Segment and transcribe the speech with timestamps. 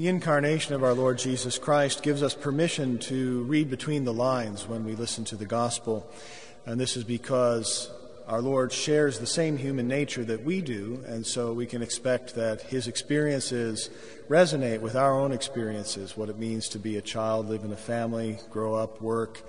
[0.00, 4.66] The incarnation of our Lord Jesus Christ gives us permission to read between the lines
[4.66, 6.10] when we listen to the gospel.
[6.64, 7.90] And this is because
[8.26, 12.34] our Lord shares the same human nature that we do, and so we can expect
[12.36, 13.90] that his experiences
[14.26, 17.76] resonate with our own experiences what it means to be a child, live in a
[17.76, 19.42] family, grow up, work,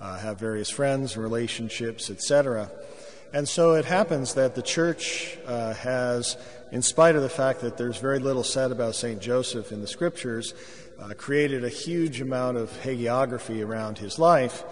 [0.00, 2.70] uh, have various friends, and relationships, etc.
[3.32, 6.36] And so it happens that the church uh, has,
[6.72, 9.20] in spite of the fact that there's very little said about St.
[9.20, 10.52] Joseph in the scriptures,
[10.98, 14.64] uh, created a huge amount of hagiography around his life.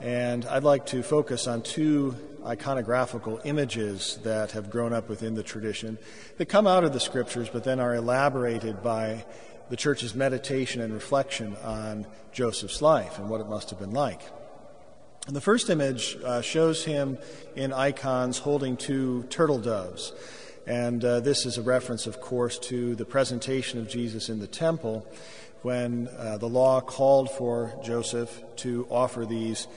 [0.00, 5.42] And I'd like to focus on two iconographical images that have grown up within the
[5.44, 5.96] tradition
[6.38, 9.24] that come out of the scriptures but then are elaborated by
[9.68, 14.22] the church's meditation and reflection on Joseph's life and what it must have been like.
[15.26, 17.18] And the first image uh, shows him
[17.54, 20.12] in icons holding two turtle doves.
[20.66, 24.46] And uh, this is a reference, of course, to the presentation of Jesus in the
[24.46, 25.06] temple
[25.62, 29.68] when uh, the law called for Joseph to offer these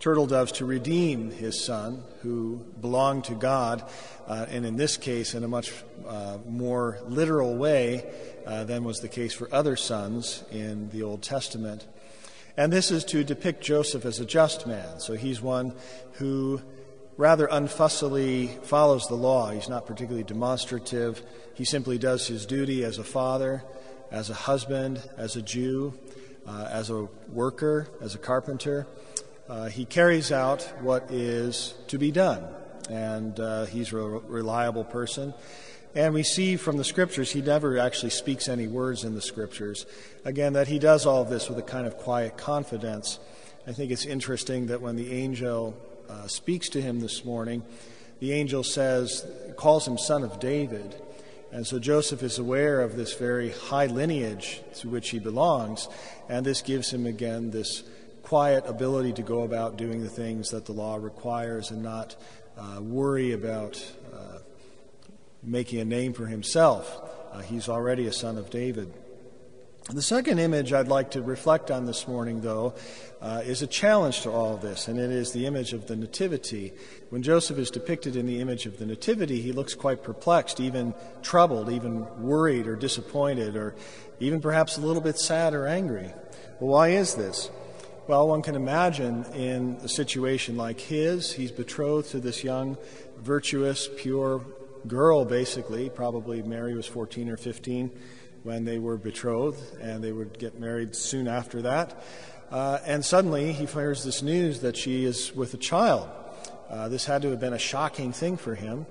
[0.00, 3.84] turtle doves to redeem his son, who belonged to God,
[4.26, 5.72] uh, and in this case, in a much
[6.06, 8.06] uh, more literal way
[8.46, 11.86] uh, than was the case for other sons in the Old Testament.
[12.58, 14.98] And this is to depict Joseph as a just man.
[14.98, 15.74] So he's one
[16.14, 16.60] who
[17.16, 19.52] rather unfussily follows the law.
[19.52, 21.22] He's not particularly demonstrative.
[21.54, 23.62] He simply does his duty as a father,
[24.10, 25.94] as a husband, as a Jew,
[26.48, 28.88] uh, as a worker, as a carpenter.
[29.48, 32.44] Uh, he carries out what is to be done.
[32.90, 35.32] And uh, he's a reliable person.
[35.94, 39.86] And we see from the scriptures, he never actually speaks any words in the scriptures.
[40.24, 43.18] Again, that he does all of this with a kind of quiet confidence.
[43.66, 45.76] I think it's interesting that when the angel
[46.08, 47.62] uh, speaks to him this morning,
[48.20, 50.94] the angel says, calls him son of David.
[51.52, 55.88] And so Joseph is aware of this very high lineage to which he belongs,
[56.28, 57.84] and this gives him again this
[58.22, 62.16] quiet ability to go about doing the things that the law requires and not
[62.58, 63.82] uh, worry about
[64.12, 64.37] uh,
[65.42, 67.00] making a name for himself.
[67.32, 68.92] Uh, he's already a son of David.
[69.90, 72.74] The second image I'd like to reflect on this morning, though,
[73.22, 75.96] uh, is a challenge to all of this, and it is the image of the
[75.96, 76.74] Nativity.
[77.08, 80.92] When Joseph is depicted in the image of the Nativity, he looks quite perplexed, even
[81.22, 83.76] troubled, even worried or disappointed, or
[84.20, 86.12] even perhaps a little bit sad or angry.
[86.60, 87.50] Well, why is this?
[88.08, 92.76] Well, one can imagine in a situation like his, he's betrothed to this young,
[93.18, 94.44] virtuous, pure
[94.86, 95.90] girl, basically.
[95.90, 97.90] Probably Mary was 14 or 15
[98.42, 102.02] when they were betrothed, and they would get married soon after that.
[102.50, 106.08] Uh, and suddenly he hears this news that she is with a child.
[106.70, 108.86] Uh, this had to have been a shocking thing for him.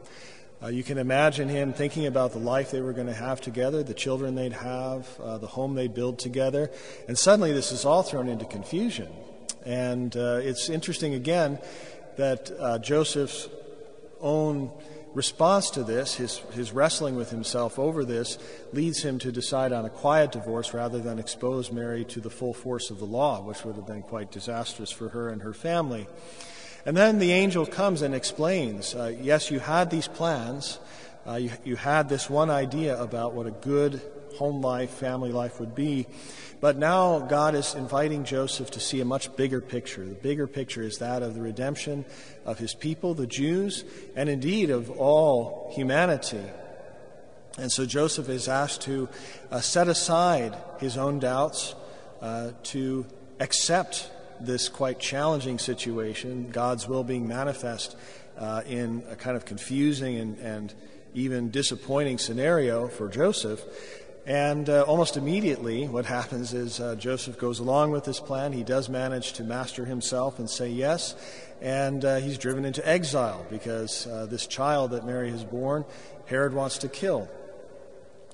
[0.62, 3.84] Uh, you can imagine him thinking about the life they were going to have together,
[3.84, 6.72] the children they'd have, uh, the home they'd build together.
[7.08, 9.08] And suddenly this is all thrown into confusion.
[9.66, 11.59] And uh, it's interesting again
[12.18, 13.50] that uh, Joseph's
[14.20, 14.72] own
[15.17, 18.38] response to this, his, his wrestling with himself over this,
[18.72, 22.53] leads him to decide on a quiet divorce rather than expose Mary to the full
[22.53, 26.07] force of the law, which would have been quite disastrous for her and her family.
[26.85, 30.79] And then the angel comes and explains uh, yes, you had these plans,
[31.28, 33.99] uh, you, you had this one idea about what a good
[34.36, 36.08] home life, family life would be.
[36.60, 40.04] But now God is inviting Joseph to see a much bigger picture.
[40.04, 42.06] The bigger picture is that of the redemption
[42.46, 43.84] of his people, the Jews,
[44.16, 46.44] and indeed of all humanity.
[47.60, 49.10] And so Joseph is asked to
[49.52, 51.76] uh, set aside his own doubts,
[52.22, 53.06] uh, to
[53.40, 54.09] accept
[54.40, 57.96] this quite challenging situation, God's will being manifest
[58.38, 60.74] uh, in a kind of confusing and, and
[61.14, 63.64] even disappointing scenario for Joseph,
[64.28, 68.52] and uh, almost immediately, what happens is uh, Joseph goes along with this plan.
[68.52, 71.16] He does manage to master himself and say yes,
[71.62, 75.86] and uh, he's driven into exile because uh, this child that Mary has born,
[76.26, 77.30] Herod wants to kill.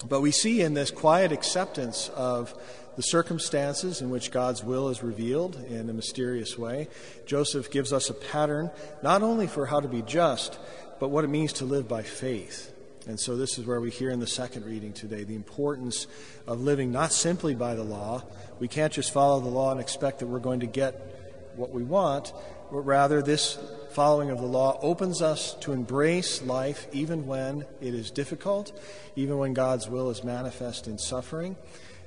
[0.09, 2.56] But we see in this quiet acceptance of
[2.96, 6.88] the circumstances in which God's will is revealed in a mysterious way,
[7.28, 8.72] Joseph gives us a pattern
[9.04, 10.57] not only for how to be just,
[11.00, 12.74] but what it means to live by faith.
[13.05, 16.07] And so, this is where we hear in the second reading today the importance
[16.47, 18.23] of living not simply by the law.
[18.59, 21.83] We can't just follow the law and expect that we're going to get what we
[21.83, 22.31] want,
[22.71, 23.59] but rather, this
[23.91, 28.71] following of the law opens us to embrace life even when it is difficult,
[29.15, 31.57] even when God's will is manifest in suffering,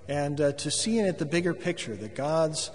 [0.08, 2.70] and uh, to see in it the bigger picture that God's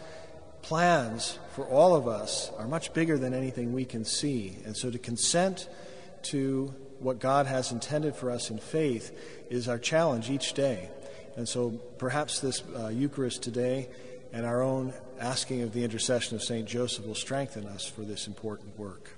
[0.62, 4.60] plans for all of us are much bigger than anything we can see.
[4.64, 5.68] And so, to consent
[6.24, 9.18] to what God has intended for us in faith
[9.50, 10.90] is our challenge each day.
[11.36, 13.90] And so perhaps this uh, Eucharist today
[14.34, 16.68] and our own asking of the intercession of St.
[16.68, 19.12] Joseph will strengthen us for this important work.